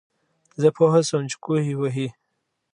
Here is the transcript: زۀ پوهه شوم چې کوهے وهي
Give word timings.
زۀ 0.61 0.69
پوهه 0.75 1.01
شوم 1.07 1.23
چې 1.31 1.37
کوهے 1.45 1.73
وهي 1.79 2.07